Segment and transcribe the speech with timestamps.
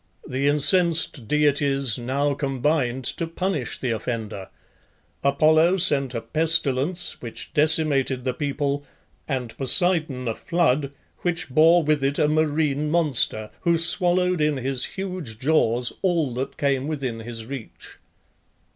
[0.25, 4.49] The incensed deities now combined to punish the offender.
[5.23, 8.83] Apollo sent a pestilence which decimated the people,
[9.27, 14.85] and Poseidon a flood, which bore with it a marine monster, who swallowed in his
[14.85, 17.97] huge jaws all that came within his reach.